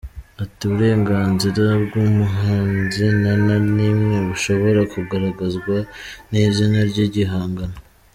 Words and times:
Ati 0.43 0.61
"Uburenganzira 0.67 1.63
bw’umuhanzi 1.83 3.03
nta 3.19 3.33
na 3.45 3.55
nimwe 3.75 4.17
bushobora 4.27 4.81
kugaragazwa 4.93 5.75
n’izina 6.29 6.79
ry’igihangano. 6.89 7.77